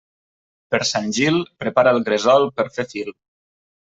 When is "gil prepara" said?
1.17-1.91